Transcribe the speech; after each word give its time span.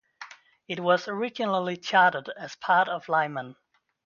It 0.67 0.79
was 0.79 1.07
originally 1.07 1.77
chartered 1.77 2.33
as 2.35 2.55
part 2.55 2.89
of 2.89 3.07
Lyman. 3.07 3.55